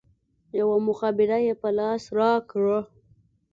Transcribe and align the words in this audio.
يوه 0.59 0.77
مخابره 0.87 1.39
يې 1.45 1.53
په 1.61 1.69
لاس 1.77 2.03
راکړه. 2.17 2.79